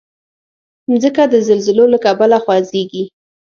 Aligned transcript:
مځکه 0.89 1.23
د 1.33 1.35
زلزلو 1.47 1.85
له 1.93 1.97
کبله 2.05 2.37
خوځېږي. 2.43 3.03